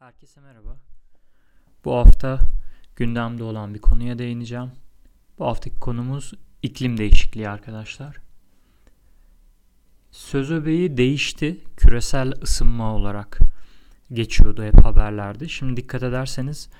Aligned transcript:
Herkese 0.00 0.40
merhaba. 0.40 0.76
Bu 1.84 1.94
hafta 1.94 2.38
gündemde 2.96 3.44
olan 3.44 3.74
bir 3.74 3.78
konuya 3.78 4.18
değineceğim. 4.18 4.70
Bu 5.38 5.46
haftaki 5.46 5.80
konumuz 5.80 6.34
iklim 6.62 6.98
değişikliği 6.98 7.48
arkadaşlar. 7.48 8.16
Söz 10.10 10.50
öbeği 10.50 10.96
değişti. 10.96 11.60
Küresel 11.76 12.32
ısınma 12.42 12.94
olarak 12.94 13.38
geçiyordu 14.12 14.64
hep 14.64 14.84
haberlerde. 14.84 15.48
Şimdi 15.48 15.76
dikkat 15.76 16.02
ederseniz 16.02 16.70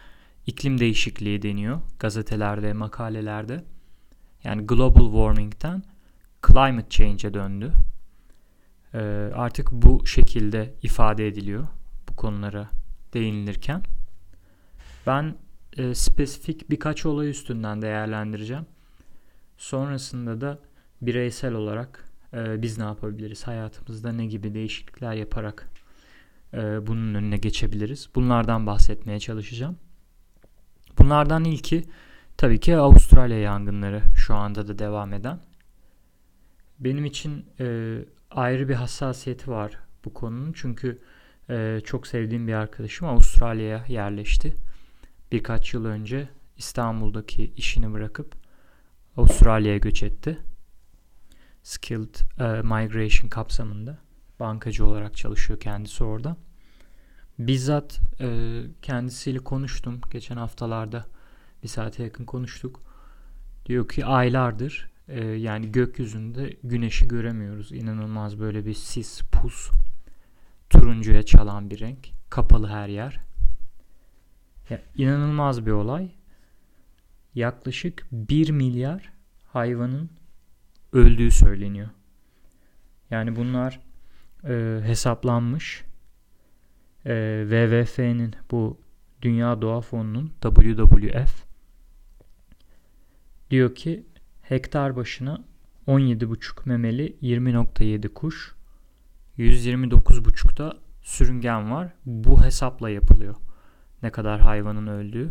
iklim 0.46 0.80
değişikliği 0.80 1.42
deniyor 1.42 1.80
gazetelerde, 1.98 2.72
makalelerde. 2.72 3.64
Yani 4.44 4.66
global 4.66 5.12
warming'den 5.12 5.82
climate 6.46 6.88
change'e 6.90 7.34
döndü. 7.34 7.72
Ee, 8.94 8.98
artık 9.34 9.72
bu 9.72 10.06
şekilde 10.06 10.74
ifade 10.82 11.26
ediliyor 11.26 11.66
bu 12.08 12.16
konulara 12.16 12.79
değinilirken. 13.14 13.82
Ben 15.06 15.34
e, 15.76 15.94
spesifik 15.94 16.70
birkaç 16.70 17.06
olay 17.06 17.30
üstünden 17.30 17.82
değerlendireceğim. 17.82 18.66
Sonrasında 19.58 20.40
da 20.40 20.58
bireysel 21.02 21.54
olarak 21.54 22.04
e, 22.34 22.62
biz 22.62 22.78
ne 22.78 22.84
yapabiliriz? 22.84 23.46
Hayatımızda 23.46 24.12
ne 24.12 24.26
gibi 24.26 24.54
değişiklikler 24.54 25.12
yaparak 25.12 25.68
e, 26.54 26.86
bunun 26.86 27.14
önüne 27.14 27.36
geçebiliriz? 27.36 28.08
Bunlardan 28.14 28.66
bahsetmeye 28.66 29.20
çalışacağım. 29.20 29.76
Bunlardan 30.98 31.44
ilki 31.44 31.84
tabii 32.36 32.60
ki 32.60 32.76
Avustralya 32.76 33.38
yangınları 33.38 34.02
şu 34.16 34.34
anda 34.34 34.68
da 34.68 34.78
devam 34.78 35.12
eden. 35.12 35.40
Benim 36.78 37.04
için 37.04 37.46
e, 37.60 37.98
ayrı 38.30 38.68
bir 38.68 38.74
hassasiyeti 38.74 39.50
var 39.50 39.78
bu 40.04 40.14
konunun 40.14 40.52
çünkü 40.52 40.98
ee, 41.50 41.80
çok 41.84 42.06
sevdiğim 42.06 42.48
bir 42.48 42.52
arkadaşım 42.52 43.08
Avustralya'ya 43.08 43.84
yerleşti. 43.88 44.56
Birkaç 45.32 45.74
yıl 45.74 45.84
önce 45.84 46.28
İstanbul'daki 46.56 47.52
işini 47.56 47.92
bırakıp 47.92 48.34
Avustralya'ya 49.16 49.78
göç 49.78 50.02
etti. 50.02 50.38
Skilled 51.62 52.14
e, 52.38 52.44
Migration 52.62 53.28
kapsamında 53.28 53.98
bankacı 54.40 54.86
olarak 54.86 55.16
çalışıyor 55.16 55.60
kendisi 55.60 56.04
orada. 56.04 56.36
Bizzat 57.38 58.00
e, 58.20 58.60
kendisiyle 58.82 59.38
konuştum 59.38 60.00
geçen 60.10 60.36
haftalarda 60.36 61.06
bir 61.62 61.68
saate 61.68 62.02
yakın 62.02 62.24
konuştuk. 62.24 62.80
Diyor 63.66 63.88
ki 63.88 64.06
aylardır 64.06 64.90
e, 65.08 65.24
yani 65.24 65.72
gökyüzünde 65.72 66.56
güneşi 66.62 67.08
göremiyoruz. 67.08 67.72
İnanılmaz 67.72 68.40
böyle 68.40 68.66
bir 68.66 68.74
sis, 68.74 69.20
pus 69.20 69.70
turuncuya 70.80 71.22
çalan 71.22 71.70
bir 71.70 71.80
renk. 71.80 72.08
Kapalı 72.30 72.68
her 72.68 72.88
yer. 72.88 73.20
Ya, 74.70 74.82
inanılmaz 74.96 75.66
bir 75.66 75.70
olay. 75.70 76.10
Yaklaşık 77.34 78.06
1 78.12 78.50
milyar 78.50 79.12
hayvanın 79.46 80.10
öldüğü 80.92 81.30
söyleniyor. 81.30 81.88
Yani 83.10 83.36
bunlar 83.36 83.80
e, 84.44 84.80
hesaplanmış. 84.84 85.84
E, 87.06 87.46
WWF'nin 87.50 88.34
bu 88.50 88.80
Dünya 89.22 89.62
Doğa 89.62 89.80
Fonu'nun 89.80 90.32
WWF 90.42 91.44
diyor 93.50 93.74
ki 93.74 94.06
hektar 94.42 94.96
başına 94.96 95.44
17,5 95.86 96.68
memeli 96.68 97.16
20.7 97.22 98.08
kuş 98.08 98.59
129.5'da 99.40 100.76
sürüngen 101.02 101.70
var. 101.70 101.92
Bu 102.06 102.44
hesapla 102.44 102.90
yapılıyor. 102.90 103.34
Ne 104.02 104.10
kadar 104.10 104.40
hayvanın 104.40 104.86
öldüğü. 104.86 105.30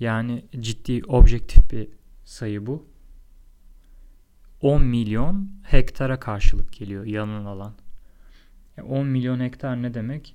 Yani 0.00 0.44
ciddi 0.60 1.02
objektif 1.04 1.72
bir 1.72 1.88
sayı 2.24 2.66
bu. 2.66 2.86
10 4.60 4.84
milyon 4.84 5.50
hektara 5.62 6.20
karşılık 6.20 6.72
geliyor 6.72 7.04
yanın 7.04 7.44
alan. 7.44 7.74
10 8.82 9.06
milyon 9.06 9.40
hektar 9.40 9.82
ne 9.82 9.94
demek? 9.94 10.34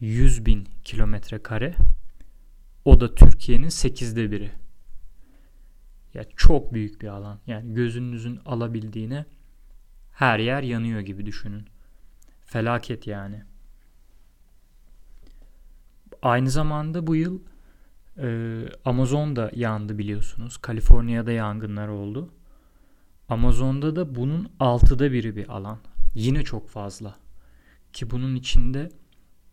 100 0.00 0.46
bin 0.46 0.68
kilometre 0.84 1.42
kare. 1.42 1.74
O 2.84 3.00
da 3.00 3.14
Türkiye'nin 3.14 3.68
8'de 3.68 4.30
biri. 4.30 4.50
Ya 6.14 6.24
çok 6.36 6.74
büyük 6.74 7.02
bir 7.02 7.08
alan. 7.08 7.38
Yani 7.46 7.74
gözünüzün 7.74 8.40
alabildiğine 8.46 9.24
her 10.12 10.38
yer 10.38 10.62
yanıyor 10.62 11.00
gibi 11.00 11.26
düşünün. 11.26 11.73
Felaket 12.54 13.06
yani. 13.06 13.42
Aynı 16.22 16.50
zamanda 16.50 17.06
bu 17.06 17.16
yıl 17.16 17.40
e, 18.18 18.28
Amazon'da 18.84 19.50
yandı 19.54 19.98
biliyorsunuz. 19.98 20.56
Kaliforniya'da 20.56 21.32
yangınlar 21.32 21.88
oldu. 21.88 22.30
Amazon'da 23.28 23.96
da 23.96 24.14
bunun 24.14 24.52
altıda 24.60 25.12
biri 25.12 25.36
bir 25.36 25.48
alan. 25.48 25.78
Yine 26.14 26.42
çok 26.42 26.68
fazla. 26.68 27.16
Ki 27.92 28.10
bunun 28.10 28.34
içinde 28.34 28.90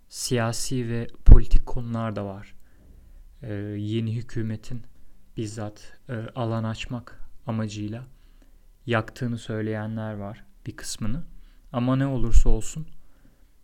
siyasi 0.09 0.89
ve 0.89 1.07
politik 1.25 1.65
konular 1.65 2.15
da 2.15 2.25
var. 2.25 2.55
Ee, 3.41 3.53
yeni 3.77 4.15
hükümetin 4.15 4.83
bizzat 5.37 5.99
e, 6.09 6.13
alan 6.35 6.63
açmak 6.63 7.19
amacıyla 7.47 8.07
yaktığını 8.85 9.37
söyleyenler 9.37 10.13
var 10.13 10.45
bir 10.65 10.75
kısmını. 10.75 11.23
Ama 11.73 11.95
ne 11.95 12.07
olursa 12.07 12.49
olsun 12.49 12.87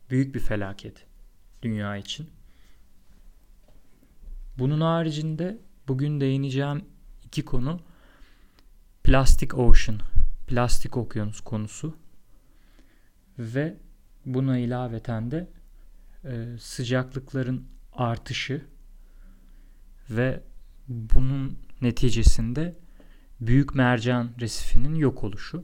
büyük 0.09 0.35
bir 0.35 0.39
felaket 0.39 1.05
dünya 1.61 1.97
için. 1.97 2.29
Bunun 4.59 4.81
haricinde 4.81 5.57
bugün 5.87 6.19
değineceğim 6.19 6.85
iki 7.23 7.45
konu 7.45 7.79
Plastic 9.03 9.53
Ocean, 9.53 9.99
plastik 10.47 10.97
okyanus 10.97 11.41
konusu 11.41 11.97
ve 13.39 13.77
buna 14.25 14.57
ilaveten 14.57 15.31
de 15.31 15.49
e, 16.23 16.57
sıcaklıkların 16.59 17.67
artışı 17.93 18.65
ve 20.09 20.43
bunun 20.87 21.59
neticesinde 21.81 22.75
büyük 23.41 23.75
mercan 23.75 24.29
resifinin 24.39 24.95
yok 24.95 25.23
oluşu. 25.23 25.63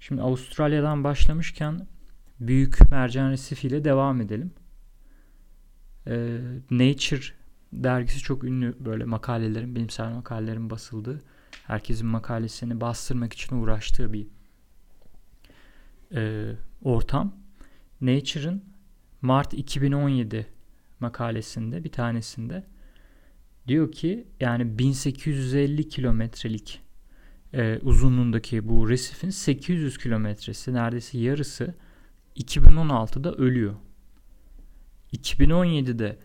Şimdi 0.00 0.22
Avustralya'dan 0.22 1.04
başlamışken 1.04 1.86
büyük 2.40 2.90
mercan 2.90 3.30
resifiyle 3.30 3.84
devam 3.84 4.20
edelim. 4.20 4.52
Ee, 6.06 6.38
Nature 6.70 7.24
dergisi 7.72 8.18
çok 8.18 8.44
ünlü 8.44 8.76
böyle 8.84 9.04
makalelerin, 9.04 9.76
bilimsel 9.76 10.12
makalelerin 10.12 10.70
basıldığı, 10.70 11.22
herkesin 11.66 12.06
makalesini 12.06 12.80
bastırmak 12.80 13.32
için 13.32 13.56
uğraştığı 13.56 14.12
bir 14.12 14.26
e, 16.14 16.52
ortam. 16.82 17.34
Nature'ın 18.00 18.64
Mart 19.22 19.54
2017 19.54 20.46
makalesinde 21.00 21.84
bir 21.84 21.92
tanesinde 21.92 22.66
diyor 23.68 23.92
ki 23.92 24.28
yani 24.40 24.78
1850 24.78 25.88
kilometrelik 25.88 26.82
e, 27.54 27.78
uzunluğundaki 27.82 28.68
bu 28.68 28.88
resifin 28.88 29.30
800 29.30 29.98
kilometresi 29.98 30.74
neredeyse 30.74 31.18
yarısı 31.18 31.74
2016'da 32.36 33.34
ölüyor. 33.34 33.74
2017'de 35.12 36.18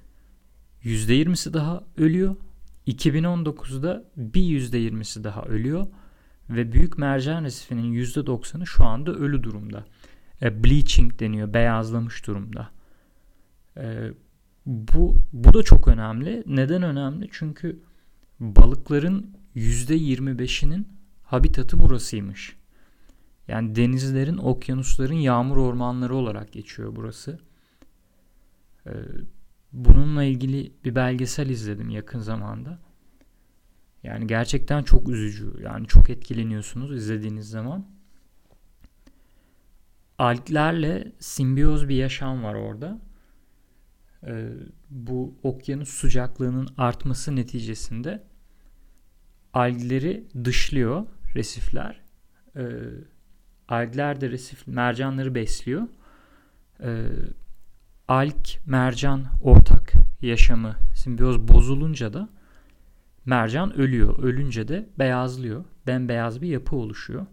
%20'si 0.84 1.54
daha 1.54 1.84
ölüyor. 1.98 2.36
2019'da 2.88 4.04
bir 4.18 4.42
%20'si 4.42 5.24
daha 5.24 5.42
ölüyor. 5.42 5.88
Ve 6.50 6.72
büyük 6.72 6.98
mercan 6.98 7.44
resifinin 7.44 7.94
%90'ı 7.94 8.68
şu 8.68 8.86
anda 8.86 9.14
ölü 9.14 9.44
durumda. 9.44 9.86
E, 10.42 10.64
bleaching 10.64 11.20
deniyor. 11.20 11.54
Beyazlamış 11.54 12.28
durumda. 12.28 12.70
E, 13.78 14.12
bu, 14.66 15.16
bu 15.34 15.54
da 15.54 15.64
çok 15.64 15.88
önemli. 15.88 16.44
Neden 16.48 16.84
önemli? 16.84 17.30
Çünkü 17.32 17.80
balıkların 18.40 19.38
%25'inin 19.56 20.88
habitatı 21.26 21.80
burasıymış. 21.80 22.56
Yani 23.48 23.76
denizlerin, 23.76 24.38
okyanusların 24.38 25.14
yağmur 25.14 25.58
ormanları 25.58 26.16
olarak 26.16 26.52
geçiyor 26.52 26.96
burası. 26.96 27.40
Ee, 28.88 28.92
bununla 29.74 30.24
ilgili 30.24 30.72
bir 30.86 30.96
belgesel 30.96 31.50
izledim 31.50 31.90
yakın 31.90 32.20
zamanda. 32.20 32.80
Yani 34.04 34.28
gerçekten 34.28 34.84
çok 34.84 35.10
üzücü. 35.10 35.54
Yani 35.64 35.88
çok 35.88 36.10
etkileniyorsunuz 36.10 36.96
izlediğiniz 36.96 37.50
zaman. 37.50 37.86
Alglerle 40.18 41.12
simbiyoz 41.20 41.90
bir 41.90 41.96
yaşam 41.96 42.44
var 42.44 42.56
orada. 42.56 43.02
Ee, 44.24 44.50
bu 44.90 45.36
okyanus 45.44 45.90
sıcaklığının 45.90 46.68
artması 46.78 47.36
neticesinde 47.36 48.24
algleri 49.54 50.28
dışlıyor 50.44 51.06
resifler. 51.36 52.02
Ee, 52.56 52.64
algler 53.68 54.22
de 54.22 54.30
resif 54.30 54.68
mercanları 54.68 55.36
besliyor. 55.36 55.88
Ee, 56.84 57.06
alk 58.08 58.60
mercan 58.66 59.26
ortak 59.42 59.94
yaşamı 60.22 60.76
simbiyoz 60.96 61.48
bozulunca 61.48 62.14
da 62.14 62.30
mercan 63.26 63.78
ölüyor. 63.78 64.24
Ölünce 64.24 64.68
de 64.68 64.90
beyazlıyor. 65.00 65.66
Bembeyaz 65.88 66.42
bir 66.42 66.48
yapı 66.48 66.76
oluşuyor. 66.76 67.26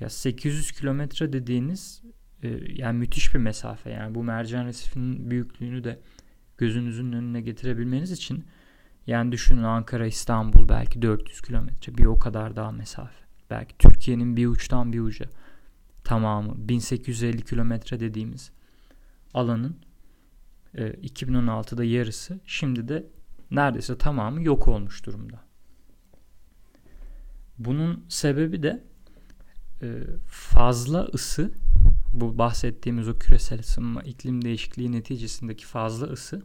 Ya 0.00 0.10
800 0.10 0.72
kilometre 0.72 1.32
dediğiniz 1.32 2.02
e, 2.42 2.48
yani 2.68 2.98
müthiş 2.98 3.34
bir 3.34 3.38
mesafe. 3.38 3.90
Yani 3.90 4.14
bu 4.14 4.24
mercan 4.24 4.66
resifinin 4.66 5.30
büyüklüğünü 5.30 5.84
de 5.84 5.98
gözünüzün 6.58 7.12
önüne 7.12 7.40
getirebilmeniz 7.40 8.10
için 8.10 8.44
yani 9.06 9.32
düşünün 9.32 9.62
Ankara 9.62 10.06
İstanbul 10.06 10.68
belki 10.68 11.02
400 11.02 11.40
kilometre 11.40 11.98
bir 11.98 12.04
o 12.04 12.18
kadar 12.18 12.56
daha 12.56 12.72
mesafe. 12.72 13.24
Belki 13.50 13.78
Türkiye'nin 13.78 14.36
bir 14.36 14.46
uçtan 14.46 14.92
bir 14.92 15.00
uca 15.00 15.26
tamamı 16.04 16.68
1850 16.68 17.44
kilometre 17.44 18.00
dediğimiz 18.00 18.50
alanın 19.34 19.76
e, 20.74 20.88
2016'da 20.88 21.84
yarısı 21.84 22.40
şimdi 22.46 22.88
de 22.88 23.06
neredeyse 23.50 23.98
tamamı 23.98 24.42
yok 24.42 24.68
olmuş 24.68 25.06
durumda. 25.06 25.44
Bunun 27.58 28.04
sebebi 28.08 28.62
de 28.62 28.84
e, 29.82 30.02
fazla 30.28 31.04
ısı 31.14 31.50
bu 32.12 32.38
bahsettiğimiz 32.38 33.08
o 33.08 33.18
küresel 33.18 33.60
ısınma 33.60 34.02
iklim 34.02 34.44
değişikliği 34.44 34.92
neticesindeki 34.92 35.66
fazla 35.66 36.06
ısı 36.06 36.42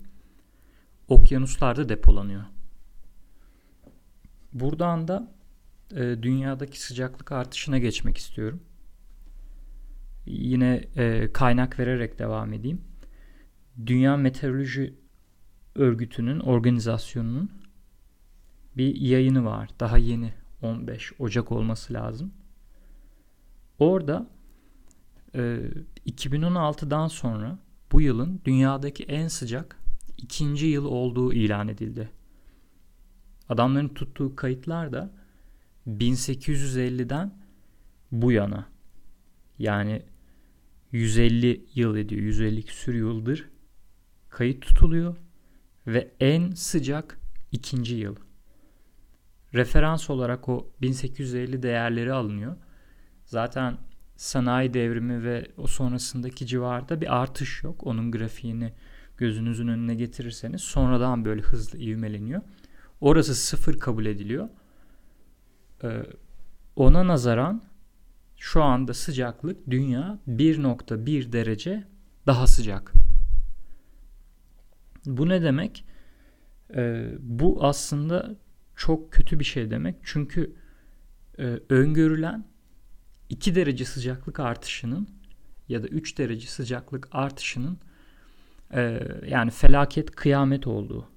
okyanuslarda 1.10 1.90
depolanıyor. 1.90 2.44
Buradan 4.54 5.08
da 5.08 5.32
e, 5.92 5.98
dünyadaki 6.22 6.82
sıcaklık 6.82 7.32
artışına 7.32 7.78
geçmek 7.78 8.18
istiyorum. 8.18 8.60
Yine 10.26 10.84
e, 10.96 11.34
kaynak 11.34 11.80
vererek 11.80 12.20
devam 12.20 12.54
edeyim. 12.54 12.82
Dünya 13.86 14.18
Meteoroloji 14.18 14.94
Örgütü'nün, 15.76 16.40
organizasyonunun 16.40 17.52
bir 18.78 18.96
yayını 18.96 19.46
var. 19.46 19.70
Daha 19.80 19.98
yeni 19.98 20.34
15 20.62 21.14
Ocak 21.20 21.52
olması 21.52 21.94
lazım. 21.94 22.32
Orada 23.80 24.28
e, 25.36 25.60
2016'dan 26.08 27.08
sonra 27.08 27.60
bu 27.92 28.02
yılın 28.02 28.42
dünyadaki 28.46 29.04
en 29.04 29.28
sıcak 29.28 29.79
ikinci 30.24 30.66
yıl 30.66 30.86
olduğu 30.86 31.34
ilan 31.34 31.68
edildi. 31.68 32.10
Adamların 33.50 33.88
tuttuğu 33.88 34.36
kayıtlar 34.36 34.92
da 34.92 35.14
1850'den 35.88 37.40
bu 38.12 38.32
yana 38.32 38.70
yani 39.60 40.04
150 40.92 41.66
yıl 41.76 41.98
ediyor. 41.98 42.22
150 42.22 42.64
küsür 42.64 42.94
yıldır 42.94 43.50
kayıt 44.30 44.62
tutuluyor 44.62 45.16
ve 45.88 46.12
en 46.20 46.52
sıcak 46.52 47.20
ikinci 47.52 47.96
yıl. 47.96 48.16
Referans 49.54 50.10
olarak 50.10 50.50
o 50.50 50.72
1850 50.82 51.64
değerleri 51.64 52.14
alınıyor. 52.14 52.56
Zaten 53.26 53.78
sanayi 54.16 54.74
devrimi 54.74 55.24
ve 55.24 55.52
o 55.58 55.68
sonrasındaki 55.68 56.48
civarda 56.48 57.02
bir 57.02 57.22
artış 57.22 57.64
yok. 57.64 57.88
Onun 57.88 58.12
grafiğini 58.12 58.74
gözünüzün 59.20 59.68
önüne 59.68 59.96
getirirseniz 59.96 60.62
sonradan 60.62 61.26
böyle 61.26 61.42
hızlı 61.42 61.80
ivmeleniyor. 61.80 62.42
Orası 63.02 63.36
sıfır 63.36 63.80
kabul 63.80 64.06
ediliyor. 64.06 64.50
Ee, 65.84 66.04
ona 66.76 67.08
nazaran 67.08 67.64
şu 68.38 68.64
anda 68.64 68.94
sıcaklık 68.94 69.70
dünya 69.70 70.20
1.1 70.28 71.32
derece 71.32 71.88
daha 72.28 72.48
sıcak. 72.48 72.92
Bu 75.06 75.30
ne 75.30 75.42
demek? 75.42 75.86
Ee, 76.76 77.12
bu 77.20 77.66
aslında 77.66 78.36
çok 78.76 79.12
kötü 79.12 79.40
bir 79.40 79.46
şey 79.46 79.72
demek. 79.72 79.96
Çünkü 80.04 80.56
e, 81.40 81.60
öngörülen 81.70 82.46
2 83.30 83.56
derece 83.56 83.86
sıcaklık 83.86 84.40
artışının 84.40 85.10
ya 85.70 85.84
da 85.84 85.88
3 85.88 86.18
derece 86.18 86.48
sıcaklık 86.48 87.08
artışının 87.12 87.78
e, 88.74 89.00
yani 89.28 89.52
felaket 89.52 90.12
kıyamet 90.12 90.68
olduğu. 90.68 91.08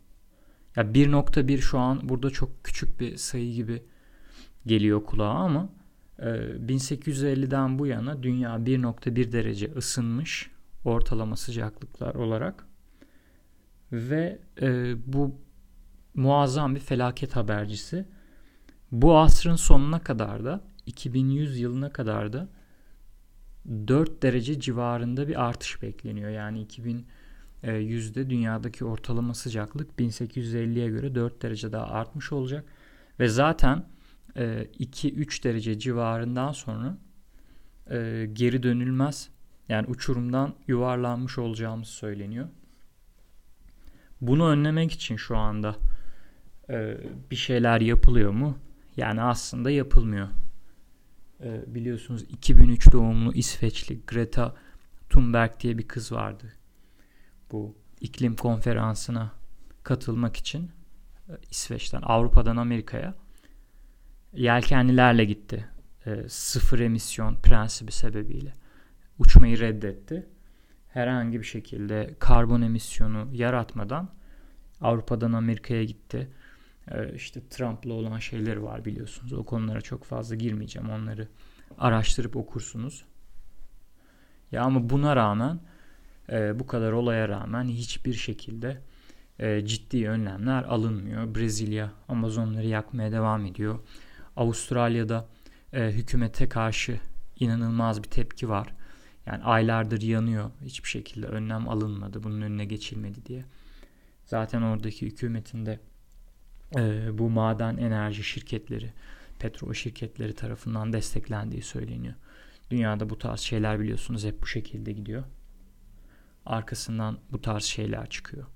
Ya 0.76 0.82
1.1 0.82 1.58
şu 1.58 1.78
an 1.78 2.08
burada 2.08 2.30
çok 2.30 2.64
küçük 2.64 3.00
bir 3.00 3.16
sayı 3.16 3.54
gibi 3.54 3.82
geliyor 4.66 5.04
kulağa 5.04 5.34
ama 5.34 5.68
e, 6.18 6.24
1850'den 6.66 7.78
bu 7.78 7.86
yana 7.86 8.22
dünya 8.22 8.56
1.1 8.56 9.32
derece 9.32 9.72
ısınmış 9.76 10.50
ortalama 10.84 11.36
sıcaklıklar 11.36 12.14
olarak 12.14 12.66
ve 13.92 14.38
e, 14.60 14.94
bu 15.06 15.34
muazzam 16.14 16.74
bir 16.74 16.80
felaket 16.80 17.36
habercisi. 17.36 18.04
Bu 18.92 19.18
asrın 19.18 19.56
sonuna 19.56 19.98
kadar 19.98 20.44
da 20.44 20.60
2100 20.86 21.58
yılına 21.58 21.92
kadar 21.92 22.32
da 22.32 22.48
4 23.66 24.22
derece 24.22 24.60
civarında 24.60 25.28
bir 25.28 25.44
artış 25.44 25.82
bekleniyor. 25.82 26.30
Yani 26.30 26.60
2100'de 27.62 28.30
dünyadaki 28.30 28.84
ortalama 28.84 29.34
sıcaklık 29.34 29.98
1850'ye 29.98 30.88
göre 30.88 31.14
4 31.14 31.42
derece 31.42 31.72
daha 31.72 31.86
artmış 31.86 32.32
olacak. 32.32 32.64
Ve 33.20 33.28
zaten 33.28 33.84
2-3 34.36 35.40
e, 35.40 35.42
derece 35.42 35.78
civarından 35.78 36.52
sonra 36.52 36.98
e, 37.90 38.28
geri 38.32 38.62
dönülmez 38.62 39.28
yani 39.68 39.86
uçurumdan 39.86 40.54
yuvarlanmış 40.68 41.38
olacağımız 41.38 41.88
söyleniyor. 41.88 42.48
Bunu 44.20 44.48
önlemek 44.48 44.92
için 44.92 45.16
şu 45.16 45.36
anda 45.36 45.76
e, 46.70 46.96
bir 47.30 47.36
şeyler 47.36 47.80
yapılıyor 47.80 48.30
mu? 48.30 48.58
Yani 48.96 49.22
aslında 49.22 49.70
yapılmıyor. 49.70 50.28
E, 51.40 51.74
biliyorsunuz 51.74 52.22
2003 52.22 52.92
doğumlu 52.92 53.34
İsveçli 53.34 54.00
Greta 54.06 54.54
Thunberg 55.10 55.60
diye 55.60 55.78
bir 55.78 55.88
kız 55.88 56.12
vardı. 56.12 56.52
Bu 57.52 57.76
iklim 58.00 58.36
konferansına 58.36 59.32
katılmak 59.82 60.36
için 60.36 60.70
e, 61.28 61.32
İsveç'ten 61.50 62.02
Avrupa'dan 62.02 62.56
Amerika'ya 62.56 63.14
yelkenlilerle 64.32 65.24
gitti. 65.24 65.68
E, 66.06 66.28
sıfır 66.28 66.78
emisyon 66.78 67.34
prensibi 67.34 67.92
sebebiyle. 67.92 68.54
Uçmayı 69.18 69.60
reddetti. 69.60 70.28
Herhangi 70.88 71.40
bir 71.40 71.44
şekilde 71.44 72.14
karbon 72.18 72.62
emisyonu 72.62 73.28
yaratmadan 73.32 74.08
Avrupa'dan 74.80 75.32
Amerika'ya 75.32 75.84
gitti. 75.84 76.28
E, 76.90 77.14
işte 77.14 77.48
Trump'la 77.48 77.92
olan 77.92 78.18
şeyleri 78.18 78.62
var 78.62 78.84
biliyorsunuz. 78.84 79.32
O 79.32 79.44
konulara 79.44 79.80
çok 79.80 80.04
fazla 80.04 80.34
girmeyeceğim. 80.34 80.90
Onları 80.90 81.28
araştırıp 81.78 82.36
okursunuz. 82.36 83.04
Ya 84.52 84.62
ama 84.62 84.90
buna 84.90 85.16
rağmen 85.16 85.60
e, 86.32 86.58
bu 86.58 86.66
kadar 86.66 86.92
olaya 86.92 87.28
rağmen 87.28 87.64
hiçbir 87.64 88.14
şekilde 88.14 88.80
e, 89.38 89.66
ciddi 89.66 90.08
önlemler 90.08 90.62
alınmıyor. 90.62 91.34
Brezilya 91.34 91.92
Amazonları 92.08 92.66
yakmaya 92.66 93.12
devam 93.12 93.46
ediyor. 93.46 93.78
Avustralya'da 94.36 95.28
e, 95.72 95.90
hükümete 95.90 96.48
karşı 96.48 97.00
inanılmaz 97.40 98.02
bir 98.02 98.08
tepki 98.08 98.48
var. 98.48 98.74
Yani 99.26 99.42
aylardır 99.42 100.02
yanıyor. 100.02 100.50
Hiçbir 100.64 100.88
şekilde 100.88 101.26
önlem 101.26 101.68
alınmadı. 101.68 102.22
Bunun 102.22 102.42
önüne 102.42 102.64
geçilmedi 102.64 103.26
diye. 103.26 103.44
Zaten 104.24 104.62
oradaki 104.62 105.06
hükümetin 105.06 105.66
de 105.66 105.80
e, 106.76 107.10
bu 107.18 107.30
maden 107.30 107.76
enerji 107.76 108.24
şirketleri, 108.24 108.92
petrol 109.38 109.72
şirketleri 109.72 110.34
tarafından 110.34 110.92
desteklendiği 110.92 111.62
söyleniyor. 111.62 112.14
Dünyada 112.70 113.10
bu 113.10 113.18
tarz 113.18 113.40
şeyler 113.40 113.80
biliyorsunuz 113.80 114.24
hep 114.24 114.42
bu 114.42 114.46
şekilde 114.46 114.92
gidiyor. 114.92 115.24
Arkasından 116.46 117.18
bu 117.32 117.40
tarz 117.40 117.64
şeyler 117.64 118.10
çıkıyor. 118.10 118.46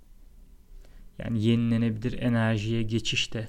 Yani 1.19 1.43
yenilenebilir 1.43 2.23
enerjiye 2.23 2.83
geçişte 2.83 3.49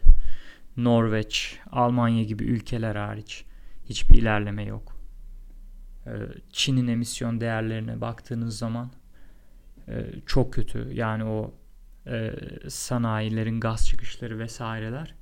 Norveç, 0.78 1.60
Almanya 1.72 2.24
gibi 2.24 2.44
ülkeler 2.44 2.96
hariç 2.96 3.46
hiçbir 3.86 4.16
ilerleme 4.16 4.64
yok. 4.64 4.98
Ee, 6.08 6.12
Çin'in 6.52 6.88
emisyon 6.88 7.42
değerlerine 7.42 8.02
baktığınız 8.02 8.58
zaman 8.58 8.92
e, 9.88 10.06
çok 10.26 10.54
kötü. 10.54 10.90
Yani 10.94 11.24
o 11.24 11.54
e, 12.08 12.34
sanayilerin 12.70 13.60
gaz 13.60 13.88
çıkışları 13.88 14.40
vesaireler 14.40 15.16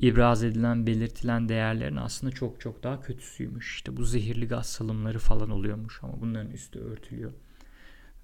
ibraz 0.00 0.44
edilen, 0.44 0.86
belirtilen 0.86 1.48
değerlerin 1.48 1.96
aslında 1.96 2.32
çok 2.32 2.60
çok 2.60 2.82
daha 2.82 3.00
kötüsüymüş. 3.00 3.74
İşte 3.76 3.96
bu 3.96 4.04
zehirli 4.04 4.48
gaz 4.48 4.66
salımları 4.66 5.18
falan 5.18 5.50
oluyormuş 5.50 6.00
ama 6.02 6.20
bunların 6.20 6.50
üstü 6.50 6.78
örtülüyor. 6.78 7.32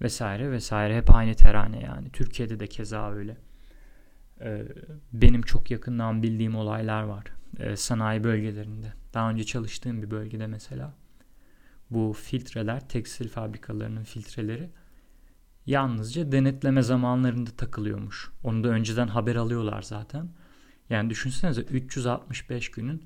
Vesaire 0.03 0.51
vesaire 0.51 0.97
hep 0.97 1.15
aynı 1.15 1.33
terane 1.33 1.79
yani. 1.79 2.09
Türkiye'de 2.09 2.59
de 2.59 2.67
keza 2.67 3.11
öyle. 3.11 3.37
Ee, 4.41 4.65
benim 5.13 5.41
çok 5.41 5.71
yakından 5.71 6.23
bildiğim 6.23 6.55
olaylar 6.55 7.03
var. 7.03 7.23
Ee, 7.59 7.75
sanayi 7.75 8.23
bölgelerinde. 8.23 8.93
Daha 9.13 9.29
önce 9.29 9.43
çalıştığım 9.43 10.01
bir 10.01 10.11
bölgede 10.11 10.47
mesela 10.47 10.93
bu 11.89 12.13
filtreler, 12.13 12.87
tekstil 12.89 13.29
fabrikalarının 13.29 14.03
filtreleri 14.03 14.69
yalnızca 15.65 16.31
denetleme 16.31 16.81
zamanlarında 16.81 17.49
takılıyormuş. 17.49 18.31
Onu 18.43 18.63
da 18.63 18.67
önceden 18.67 19.07
haber 19.07 19.35
alıyorlar 19.35 19.81
zaten. 19.81 20.29
Yani 20.89 21.09
düşünsenize 21.09 21.61
365 21.61 22.71
günün 22.71 23.03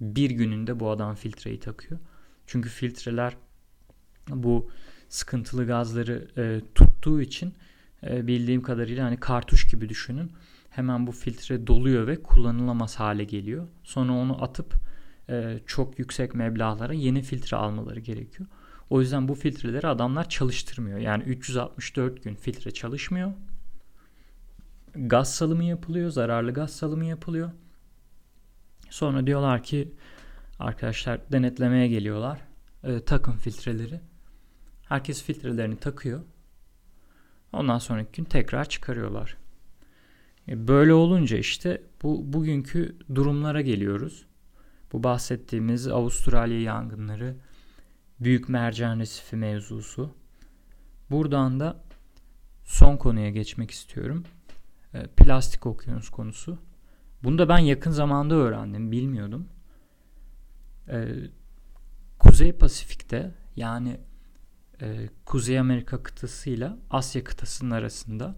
bir 0.00 0.30
gününde 0.30 0.80
bu 0.80 0.90
adam 0.90 1.14
filtreyi 1.14 1.60
takıyor. 1.60 2.00
Çünkü 2.46 2.68
filtreler 2.68 3.36
bu 4.28 4.70
sıkıntılı 5.08 5.66
gazları 5.66 6.28
e, 6.36 6.60
tuttuğu 6.74 7.20
için 7.20 7.54
e, 8.06 8.26
bildiğim 8.26 8.62
kadarıyla 8.62 9.04
hani 9.04 9.16
kartuş 9.16 9.68
gibi 9.68 9.88
düşünün. 9.88 10.32
Hemen 10.70 11.06
bu 11.06 11.12
filtre 11.12 11.66
doluyor 11.66 12.06
ve 12.06 12.22
kullanılamaz 12.22 12.96
hale 12.96 13.24
geliyor. 13.24 13.66
Sonra 13.84 14.12
onu 14.12 14.42
atıp 14.42 14.74
e, 15.28 15.58
çok 15.66 15.98
yüksek 15.98 16.34
meblağlara 16.34 16.92
yeni 16.92 17.22
filtre 17.22 17.56
almaları 17.56 18.00
gerekiyor. 18.00 18.48
O 18.90 19.00
yüzden 19.00 19.28
bu 19.28 19.34
filtreleri 19.34 19.86
adamlar 19.86 20.28
çalıştırmıyor. 20.28 20.98
Yani 20.98 21.22
364 21.22 22.24
gün 22.24 22.34
filtre 22.34 22.70
çalışmıyor. 22.70 23.32
Gaz 24.94 25.34
salımı 25.34 25.64
yapılıyor, 25.64 26.10
zararlı 26.10 26.52
gaz 26.52 26.70
salımı 26.70 27.04
yapılıyor. 27.04 27.50
Sonra 28.90 29.26
diyorlar 29.26 29.62
ki 29.62 29.92
arkadaşlar 30.58 31.20
denetlemeye 31.32 31.88
geliyorlar. 31.88 32.40
E, 32.84 33.00
takın 33.00 33.32
filtreleri. 33.32 34.00
Herkes 34.88 35.22
filtrelerini 35.22 35.76
takıyor. 35.76 36.22
Ondan 37.52 37.78
sonraki 37.78 38.12
gün 38.12 38.24
tekrar 38.24 38.68
çıkarıyorlar. 38.68 39.36
E, 40.48 40.68
böyle 40.68 40.94
olunca 40.94 41.36
işte 41.36 41.82
bu 42.02 42.32
bugünkü 42.32 42.96
durumlara 43.14 43.60
geliyoruz. 43.60 44.26
Bu 44.92 45.02
bahsettiğimiz 45.02 45.88
Avustralya 45.88 46.60
yangınları, 46.60 47.36
Büyük 48.20 48.48
Mercan 48.48 48.98
Resifi 48.98 49.36
mevzusu. 49.36 50.14
Buradan 51.10 51.60
da 51.60 51.84
son 52.64 52.96
konuya 52.96 53.30
geçmek 53.30 53.70
istiyorum. 53.70 54.24
E, 54.94 55.06
plastik 55.06 55.66
okyanus 55.66 56.08
konusu. 56.08 56.58
Bunu 57.22 57.38
da 57.38 57.48
ben 57.48 57.58
yakın 57.58 57.90
zamanda 57.90 58.34
öğrendim, 58.34 58.92
bilmiyordum. 58.92 59.48
E, 60.88 61.08
Kuzey 62.18 62.52
Pasifik'te 62.52 63.34
yani 63.56 64.00
e, 64.82 65.08
Kuzey 65.24 65.58
Amerika 65.58 66.02
kıtasıyla 66.02 66.78
Asya 66.90 67.24
kıtasının 67.24 67.70
arasında 67.70 68.36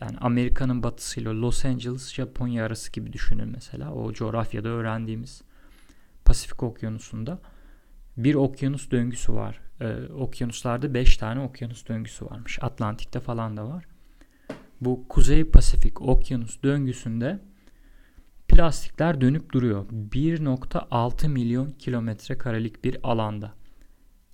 yani 0.00 0.18
Amerika'nın 0.18 0.82
batısıyla 0.82 1.32
Los 1.40 1.64
Angeles 1.64 2.12
Japonya 2.12 2.64
arası 2.64 2.92
gibi 2.92 3.12
düşünün 3.12 3.48
mesela 3.48 3.92
o 3.92 4.12
coğrafyada 4.12 4.68
öğrendiğimiz 4.68 5.42
Pasifik 6.24 6.62
Okyanusu'nda 6.62 7.38
bir 8.16 8.34
okyanus 8.34 8.90
döngüsü 8.90 9.32
var. 9.32 9.60
Ee, 9.80 10.12
okyanuslarda 10.12 10.94
5 10.94 11.16
tane 11.16 11.40
okyanus 11.40 11.88
döngüsü 11.88 12.24
varmış. 12.24 12.58
Atlantik'te 12.62 13.20
falan 13.20 13.56
da 13.56 13.68
var. 13.68 13.84
Bu 14.80 15.08
Kuzey 15.08 15.44
Pasifik 15.44 16.02
okyanus 16.02 16.62
döngüsünde 16.62 17.40
plastikler 18.48 19.20
dönüp 19.20 19.52
duruyor. 19.52 19.86
1.6 20.10 21.28
milyon 21.28 21.70
kilometre 21.70 22.38
karelik 22.38 22.84
bir 22.84 22.98
alanda. 23.02 23.52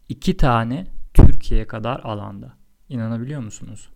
İki 0.08 0.36
tane 0.36 0.86
Türkiye 1.14 1.66
kadar 1.66 2.00
alanda. 2.00 2.56
İnanabiliyor 2.88 3.40
musunuz? 3.40 3.88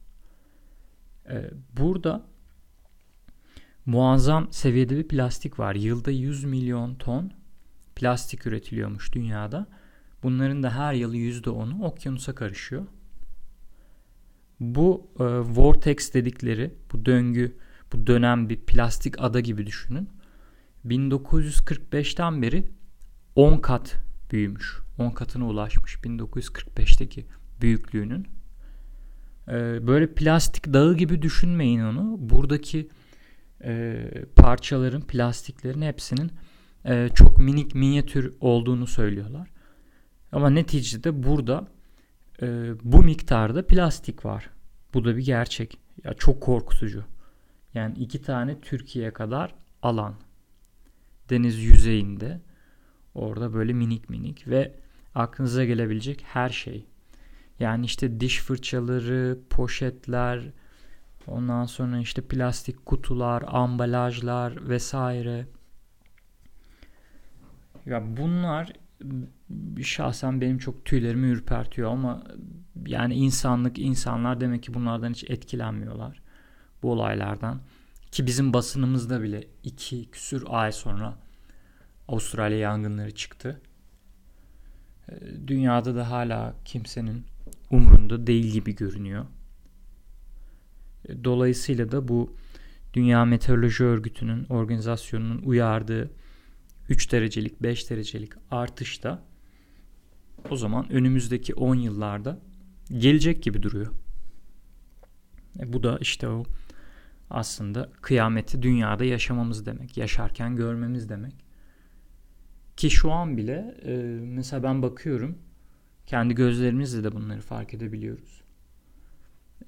Ee, 1.30 1.50
burada 1.76 2.26
muazzam 3.86 4.52
seviyede 4.52 4.96
bir 4.96 5.08
plastik 5.08 5.58
var. 5.58 5.74
Yılda 5.74 6.10
100 6.10 6.44
milyon 6.44 6.94
ton 6.94 7.32
plastik 7.96 8.46
üretiliyormuş 8.46 9.12
dünyada. 9.12 9.66
Bunların 10.22 10.62
da 10.62 10.70
her 10.76 10.94
yıl 10.94 11.14
%10'u 11.14 11.84
okyanusa 11.84 12.34
karışıyor. 12.34 12.86
Bu 14.60 15.10
e, 15.18 15.24
vortex 15.24 16.14
dedikleri 16.14 16.74
bu 16.92 17.06
döngü, 17.06 17.56
bu 17.92 18.06
dönem 18.06 18.48
bir 18.48 18.60
plastik 18.60 19.14
ada 19.18 19.40
gibi 19.40 19.66
düşünün. 19.66 20.08
1945'ten 20.86 22.42
beri 22.42 22.68
10 23.36 23.58
kat 23.58 23.96
büyümüş. 24.30 24.81
10 24.98 25.10
katına 25.10 25.46
ulaşmış 25.46 25.94
1945'teki 25.94 27.26
büyüklüğünün. 27.60 28.26
Ee, 29.48 29.86
böyle 29.86 30.14
plastik 30.14 30.72
dağı 30.72 30.96
gibi 30.96 31.22
düşünmeyin 31.22 31.80
onu. 31.80 32.16
Buradaki 32.18 32.88
e, 33.64 34.04
parçaların, 34.36 35.00
plastiklerin 35.00 35.82
hepsinin 35.82 36.32
e, 36.84 37.08
çok 37.14 37.38
minik, 37.38 37.74
minyatür 37.74 38.34
olduğunu 38.40 38.86
söylüyorlar. 38.86 39.48
Ama 40.32 40.50
neticede 40.50 41.22
burada 41.22 41.68
e, 42.42 42.46
bu 42.84 43.02
miktarda 43.02 43.66
plastik 43.66 44.24
var. 44.24 44.50
Bu 44.94 45.04
da 45.04 45.16
bir 45.16 45.24
gerçek. 45.24 45.78
Ya 46.04 46.14
çok 46.14 46.40
korkutucu. 46.40 47.04
Yani 47.74 47.98
iki 47.98 48.22
tane 48.22 48.60
Türkiye 48.60 49.12
kadar 49.12 49.54
alan. 49.82 50.14
Deniz 51.30 51.58
yüzeyinde. 51.58 52.40
Orada 53.14 53.54
böyle 53.54 53.72
minik 53.72 54.10
minik 54.10 54.48
ve 54.48 54.81
aklınıza 55.14 55.64
gelebilecek 55.64 56.24
her 56.26 56.50
şey. 56.50 56.86
Yani 57.60 57.84
işte 57.84 58.20
diş 58.20 58.40
fırçaları, 58.40 59.38
poşetler, 59.50 60.52
ondan 61.26 61.64
sonra 61.64 61.98
işte 61.98 62.22
plastik 62.22 62.86
kutular, 62.86 63.44
ambalajlar 63.46 64.68
vesaire. 64.68 65.46
Ya 67.86 68.16
bunlar 68.16 68.72
şahsen 69.82 70.40
benim 70.40 70.58
çok 70.58 70.84
tüylerimi 70.84 71.26
ürpertiyor 71.26 71.90
ama 71.90 72.24
yani 72.86 73.14
insanlık 73.14 73.78
insanlar 73.78 74.40
demek 74.40 74.62
ki 74.62 74.74
bunlardan 74.74 75.10
hiç 75.10 75.24
etkilenmiyorlar 75.30 76.22
bu 76.82 76.92
olaylardan. 76.92 77.60
Ki 78.10 78.26
bizim 78.26 78.52
basınımızda 78.52 79.22
bile 79.22 79.44
iki 79.62 80.10
küsür 80.10 80.44
ay 80.48 80.72
sonra 80.72 81.18
Avustralya 82.08 82.58
yangınları 82.58 83.14
çıktı. 83.14 83.60
Ee, 85.08 85.14
dünyada 85.46 85.96
da 85.96 86.10
hala 86.10 86.54
kimsenin 86.64 87.24
umrunda 87.70 88.26
değil 88.26 88.52
gibi 88.52 88.74
görünüyor. 88.74 89.26
Ee, 91.08 91.24
dolayısıyla 91.24 91.92
da 91.92 92.08
bu 92.08 92.36
Dünya 92.94 93.24
Meteoroloji 93.24 93.84
Örgütü'nün 93.84 94.44
organizasyonunun 94.44 95.42
uyardığı 95.42 96.10
3 96.88 97.12
derecelik 97.12 97.62
5 97.62 97.90
derecelik 97.90 98.32
artışta 98.50 99.22
o 100.50 100.56
zaman 100.56 100.92
önümüzdeki 100.92 101.54
10 101.54 101.74
yıllarda 101.74 102.38
gelecek 102.98 103.42
gibi 103.42 103.62
duruyor. 103.62 103.92
E 105.60 105.72
bu 105.72 105.82
da 105.82 105.98
işte 106.00 106.28
o 106.28 106.44
aslında 107.30 107.90
kıyameti 108.00 108.62
dünyada 108.62 109.04
yaşamamız 109.04 109.66
demek. 109.66 109.96
Yaşarken 109.96 110.56
görmemiz 110.56 111.08
demek. 111.08 111.41
Ki 112.82 112.90
şu 112.90 113.12
an 113.12 113.36
bile 113.36 113.74
e, 113.84 113.96
mesela 114.22 114.62
ben 114.62 114.82
bakıyorum 114.82 115.38
kendi 116.06 116.34
gözlerimizle 116.34 117.04
de 117.04 117.12
bunları 117.12 117.40
fark 117.40 117.74
edebiliyoruz. 117.74 118.42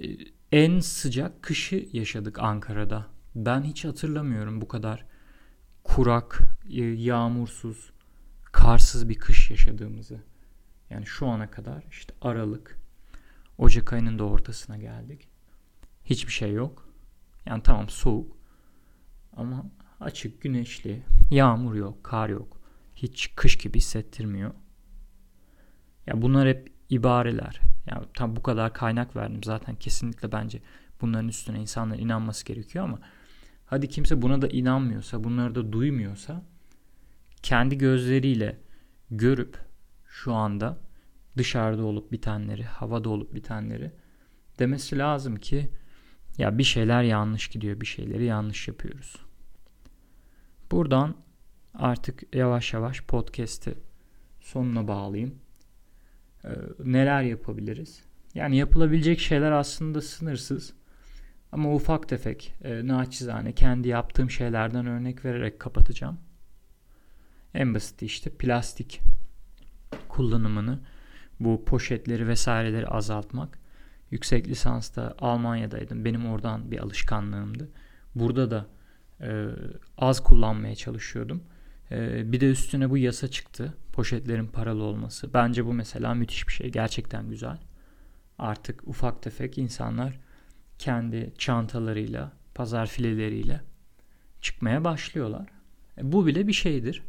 E, 0.03 0.07
en 0.53 0.81
sıcak 0.81 1.43
kışı 1.43 1.89
yaşadık 1.93 2.39
Ankara'da. 2.39 3.07
Ben 3.35 3.63
hiç 3.63 3.85
hatırlamıyorum 3.85 4.61
bu 4.61 4.69
kadar 4.69 5.07
kurak, 5.85 6.41
e, 6.71 6.83
yağmursuz, 6.83 7.93
karsız 8.45 9.09
bir 9.09 9.19
kış 9.19 9.51
yaşadığımızı. 9.51 10.21
Yani 10.91 11.07
şu 11.07 11.27
ana 11.27 11.51
kadar 11.51 11.85
işte 11.91 12.15
Aralık, 12.21 12.79
Ocak 13.59 13.93
ayının 13.93 14.19
da 14.19 14.25
ortasına 14.25 14.77
geldik. 14.77 15.29
Hiçbir 16.05 16.33
şey 16.33 16.53
yok. 16.53 16.89
Yani 17.47 17.63
tamam 17.63 17.89
soğuk 17.89 18.37
ama 19.37 19.67
açık, 20.01 20.43
güneşli, 20.43 21.03
yağmur 21.31 21.75
yok, 21.75 22.05
kar 22.05 22.29
yok. 22.29 22.64
Hiç 22.97 23.33
kış 23.37 23.57
gibi 23.59 23.79
hissettirmiyor. 23.79 24.55
Ya 26.07 26.23
bunlar 26.23 26.49
hep 26.49 26.73
ibareler. 26.91 27.61
Yani 27.87 28.07
tam 28.15 28.37
bu 28.37 28.43
kadar 28.43 28.75
kaynak 28.75 29.17
verdim 29.17 29.45
zaten 29.45 29.75
kesinlikle 29.75 30.33
bence 30.33 30.63
bunların 31.01 31.29
üstüne 31.29 31.61
insanların 31.61 32.01
inanması 32.01 32.45
gerekiyor 32.45 32.85
ama 32.85 32.99
hadi 33.67 33.89
kimse 33.89 34.23
buna 34.23 34.43
da 34.43 34.49
inanmıyorsa, 34.49 35.25
bunları 35.25 35.55
da 35.55 35.73
duymuyorsa 35.73 36.43
kendi 37.43 37.79
gözleriyle 37.79 38.61
görüp 39.11 39.59
şu 40.07 40.35
anda 40.35 40.79
dışarıda 41.37 41.85
olup 41.85 42.13
bitenleri, 42.13 42.65
havada 42.65 43.09
olup 43.09 43.35
bitenleri 43.35 43.93
demesi 44.59 44.99
lazım 44.99 45.37
ki 45.37 45.71
ya 46.39 46.59
bir 46.59 46.65
şeyler 46.65 47.03
yanlış 47.03 47.49
gidiyor, 47.49 47.81
bir 47.81 47.87
şeyleri 47.87 48.25
yanlış 48.25 48.69
yapıyoruz. 48.69 49.17
Buradan 50.71 51.15
artık 51.75 52.35
yavaş 52.35 52.73
yavaş 52.73 53.03
podcast'i 53.03 53.75
sonuna 54.41 54.89
bağlayayım. 54.89 55.35
Ee, 56.45 56.49
neler 56.85 57.23
yapabiliriz? 57.23 58.03
Yani 58.35 58.57
yapılabilecek 58.57 59.21
şeyler 59.21 59.53
aslında 59.53 60.01
sınırsız. 60.01 60.75
Ama 61.53 61.75
ufak 61.75 62.09
tefek, 62.09 62.55
e, 62.65 62.87
naçizane 62.87 63.53
kendi 63.53 63.89
yaptığım 63.89 64.31
şeylerden 64.31 64.87
örnek 64.87 65.25
vererek 65.25 65.61
kapatacağım. 65.61 66.19
En 67.55 67.75
basit 67.75 68.03
işte 68.03 68.31
plastik 68.31 69.01
kullanımını, 70.09 70.81
bu 71.41 71.65
poşetleri 71.65 72.29
vesaireleri 72.29 72.87
azaltmak. 72.87 73.59
yüksek 74.11 74.49
lisansta 74.49 75.15
Almanya'daydım. 75.19 76.05
Benim 76.05 76.27
oradan 76.27 76.71
bir 76.71 76.79
alışkanlığımdı. 76.79 77.69
Burada 78.15 78.51
da 78.51 78.67
e, 79.21 79.47
az 79.99 80.21
kullanmaya 80.21 80.75
çalışıyordum. 80.75 81.43
E, 81.95 82.33
bir 82.33 82.41
de 82.41 82.51
üstüne 82.51 82.91
bu 82.91 82.99
yasa 82.99 83.29
çıktı. 83.29 83.75
Poşetlerin 83.93 84.47
paralı 84.47 84.83
olması. 84.83 85.35
Bence 85.35 85.67
bu 85.67 85.73
mesela 85.73 86.15
müthiş 86.15 86.49
bir 86.49 86.53
şey. 86.53 86.71
Gerçekten 86.71 87.29
güzel. 87.31 87.59
Artık 88.39 88.89
ufak 88.89 89.23
tefek 89.23 89.59
insanlar 89.59 90.21
kendi 90.79 91.33
çantalarıyla, 91.39 92.33
pazar 92.55 92.87
fileleriyle 92.87 93.61
çıkmaya 94.41 94.85
başlıyorlar. 94.85 95.49
E, 95.99 96.13
bu 96.13 96.27
bile 96.27 96.47
bir 96.49 96.53
şeydir. 96.53 97.03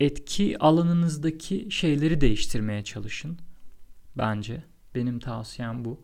Etki 0.00 0.58
alanınızdaki 0.58 1.68
şeyleri 1.70 2.20
değiştirmeye 2.20 2.84
çalışın. 2.84 3.38
Bence 4.18 4.62
benim 4.94 5.18
tavsiyem 5.18 5.84
bu. 5.84 6.00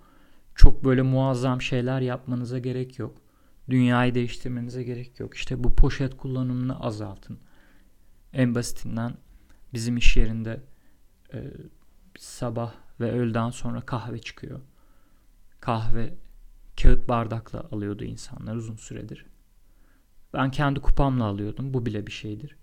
Çok 0.54 0.84
böyle 0.84 1.02
muazzam 1.02 1.62
şeyler 1.62 2.00
yapmanıza 2.00 2.58
gerek 2.58 2.98
yok. 2.98 3.25
Dünyayı 3.70 4.14
değiştirmenize 4.14 4.82
gerek 4.82 5.20
yok. 5.20 5.34
İşte 5.34 5.64
bu 5.64 5.74
poşet 5.74 6.16
kullanımını 6.16 6.80
azaltın. 6.80 7.38
En 8.32 8.54
basitinden 8.54 9.14
bizim 9.74 9.96
iş 9.96 10.16
yerinde 10.16 10.62
e, 11.34 11.52
sabah 12.18 12.74
ve 13.00 13.12
öğleden 13.12 13.50
sonra 13.50 13.80
kahve 13.80 14.18
çıkıyor. 14.18 14.60
Kahve 15.60 16.14
kağıt 16.82 17.08
bardakla 17.08 17.60
alıyordu 17.72 18.04
insanlar 18.04 18.56
uzun 18.56 18.76
süredir. 18.76 19.26
Ben 20.34 20.50
kendi 20.50 20.80
kupamla 20.80 21.24
alıyordum. 21.24 21.74
Bu 21.74 21.86
bile 21.86 22.06
bir 22.06 22.12
şeydir. 22.12 22.56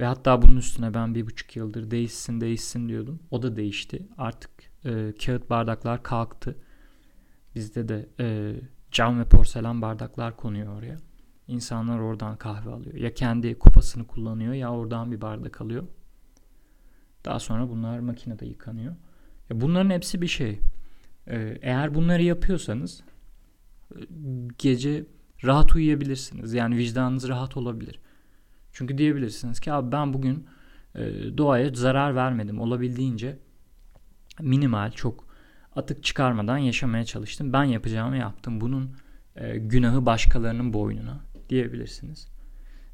Ve 0.00 0.04
hatta 0.04 0.42
bunun 0.42 0.56
üstüne 0.56 0.94
ben 0.94 1.14
bir 1.14 1.26
buçuk 1.26 1.56
yıldır 1.56 1.90
değişsin 1.90 2.40
değişsin 2.40 2.88
diyordum. 2.88 3.20
O 3.30 3.42
da 3.42 3.56
değişti. 3.56 4.08
Artık 4.18 4.50
e, 4.84 5.14
kağıt 5.24 5.50
bardaklar 5.50 6.02
kalktı. 6.02 6.56
Bizde 7.54 7.88
de 7.88 8.08
e, 8.20 8.56
cam 8.96 9.20
ve 9.20 9.24
porselen 9.24 9.82
bardaklar 9.82 10.36
konuyor 10.36 10.78
oraya. 10.78 10.96
İnsanlar 11.48 11.98
oradan 11.98 12.36
kahve 12.36 12.70
alıyor. 12.70 12.94
Ya 12.94 13.14
kendi 13.14 13.58
kupasını 13.58 14.06
kullanıyor 14.06 14.52
ya 14.52 14.72
oradan 14.72 15.12
bir 15.12 15.20
bardak 15.20 15.60
alıyor. 15.60 15.84
Daha 17.24 17.40
sonra 17.40 17.68
bunlar 17.68 17.98
makinede 17.98 18.46
yıkanıyor. 18.46 18.94
Ya 19.50 19.60
bunların 19.60 19.90
hepsi 19.90 20.22
bir 20.22 20.26
şey. 20.26 20.60
Ee, 21.26 21.58
eğer 21.62 21.94
bunları 21.94 22.22
yapıyorsanız 22.22 23.02
e, 23.96 23.98
gece 24.58 25.06
rahat 25.44 25.74
uyuyabilirsiniz. 25.74 26.54
Yani 26.54 26.76
vicdanınız 26.76 27.28
rahat 27.28 27.56
olabilir. 27.56 28.00
Çünkü 28.72 28.98
diyebilirsiniz 28.98 29.60
ki 29.60 29.72
abi 29.72 29.92
ben 29.92 30.12
bugün 30.12 30.46
e, 30.94 31.02
doğaya 31.38 31.70
zarar 31.74 32.14
vermedim. 32.14 32.60
Olabildiğince 32.60 33.38
minimal, 34.40 34.90
çok 34.90 35.25
atık 35.76 36.04
çıkarmadan 36.04 36.58
yaşamaya 36.58 37.04
çalıştım. 37.04 37.52
Ben 37.52 37.64
yapacağımı 37.64 38.16
yaptım. 38.16 38.60
Bunun 38.60 38.96
e, 39.36 39.58
günahı 39.58 40.06
başkalarının 40.06 40.72
boynuna 40.72 41.20
diyebilirsiniz. 41.48 42.28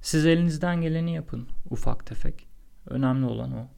Siz 0.00 0.26
elinizden 0.26 0.80
geleni 0.80 1.14
yapın 1.14 1.48
ufak 1.70 2.06
tefek. 2.06 2.48
Önemli 2.86 3.26
olan 3.26 3.52
o. 3.52 3.68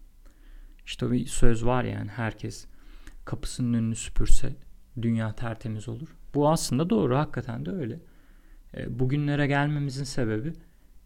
İşte 0.86 1.10
bir 1.10 1.26
söz 1.26 1.64
var 1.64 1.84
yani 1.84 2.10
herkes 2.10 2.66
kapısının 3.24 3.74
önünü 3.74 3.96
süpürse 3.96 4.56
dünya 5.02 5.34
tertemiz 5.34 5.88
olur. 5.88 6.08
Bu 6.34 6.50
aslında 6.50 6.90
doğru 6.90 7.16
hakikaten 7.16 7.66
de 7.66 7.70
öyle. 7.70 8.00
E, 8.76 8.98
bugünlere 8.98 9.46
gelmemizin 9.46 10.04
sebebi 10.04 10.52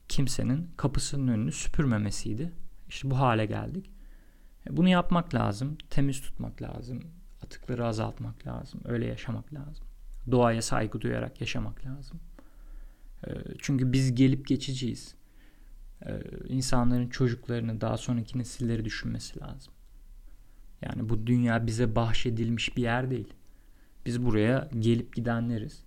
kimsenin 0.08 0.70
kapısının 0.76 1.28
önünü 1.28 1.52
süpürmemesiydi. 1.52 2.52
İşte 2.88 3.10
bu 3.10 3.18
hale 3.18 3.46
geldik. 3.46 3.90
E, 4.70 4.76
bunu 4.76 4.88
yapmak 4.88 5.34
lazım. 5.34 5.78
Temiz 5.90 6.20
tutmak 6.20 6.62
lazım. 6.62 7.02
Atıkları 7.42 7.86
azaltmak 7.86 8.46
lazım. 8.46 8.80
Öyle 8.84 9.06
yaşamak 9.06 9.54
lazım. 9.54 9.86
Doğaya 10.30 10.62
saygı 10.62 11.00
duyarak 11.00 11.40
yaşamak 11.40 11.86
lazım. 11.86 12.20
E, 13.26 13.30
çünkü 13.58 13.92
biz 13.92 14.14
gelip 14.14 14.46
geçiciyiz. 14.46 15.14
E, 16.06 16.20
insanların 16.48 17.08
çocuklarını 17.08 17.80
daha 17.80 17.96
sonraki 17.96 18.38
nesilleri 18.38 18.84
düşünmesi 18.84 19.40
lazım. 19.40 19.72
Yani 20.82 21.08
bu 21.08 21.26
dünya 21.26 21.66
bize 21.66 21.96
bahşedilmiş 21.96 22.76
bir 22.76 22.82
yer 22.82 23.10
değil. 23.10 23.34
Biz 24.06 24.24
buraya 24.24 24.70
gelip 24.78 25.16
gidenleriz. 25.16 25.84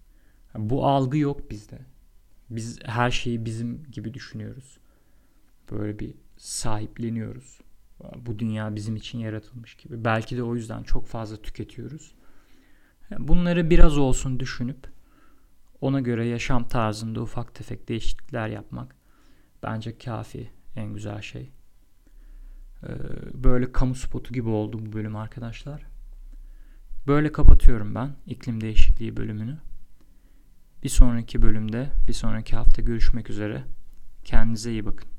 Bu 0.58 0.88
algı 0.88 1.17
yok 1.17 1.52
bizde. 1.52 1.80
Biz 2.49 2.80
her 2.84 3.12
şeyi 3.12 3.45
bizim 3.45 3.84
gibi 3.91 4.13
düşünüyoruz. 4.13 4.78
Böyle 5.71 5.99
bir 5.99 6.13
sahipleniyoruz. 6.38 7.60
Bu 8.16 8.40
dünya 8.40 8.76
bizim 8.76 8.96
için 8.96 9.20
yaratılmış 9.20 9.76
gibi. 9.76 10.06
Belki 10.06 10.38
de 10.38 10.44
o 10.44 10.56
yüzden 10.56 10.84
çok 10.84 11.08
fazla 11.08 11.38
tüketiyoruz. 11.42 12.16
Bunları 13.20 13.70
biraz 13.70 13.98
olsun 13.98 14.40
düşünüp 14.40 14.88
ona 15.82 16.00
göre 16.00 16.28
yaşam 16.28 16.68
tarzında 16.68 17.22
ufak 17.22 17.56
tefek 17.56 17.90
değişiklikler 17.90 18.48
yapmak 18.48 18.96
bence 19.64 19.98
kafi 19.98 20.50
en 20.76 20.94
güzel 20.94 21.22
şey. 21.22 21.52
Ee, 22.84 22.88
böyle 23.34 23.72
kamu 23.72 23.96
spotu 23.96 24.34
gibi 24.34 24.50
oldu 24.50 24.80
bu 24.86 24.94
bölüm 24.94 25.16
arkadaşlar. 25.16 25.86
Böyle 27.08 27.32
kapatıyorum 27.32 27.96
ben 27.96 28.16
iklim 28.26 28.62
değişikliği 28.62 29.18
bölümünü. 29.18 29.58
Bir 30.84 30.90
sonraki 30.90 31.42
bölümde, 31.42 31.90
bir 32.08 32.14
sonraki 32.14 32.56
hafta 32.56 32.82
görüşmek 32.82 33.30
üzere. 33.30 33.64
Kendinize 34.24 34.72
iyi 34.72 34.86
bakın. 34.86 35.11